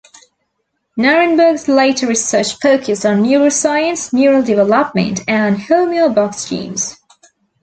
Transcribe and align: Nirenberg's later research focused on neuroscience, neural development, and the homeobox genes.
Nirenberg's 0.97 1.67
later 1.67 2.07
research 2.07 2.55
focused 2.59 3.05
on 3.05 3.21
neuroscience, 3.23 4.11
neural 4.11 4.41
development, 4.41 5.19
and 5.27 5.57
the 5.57 5.61
homeobox 5.61 6.49
genes. 6.49 6.97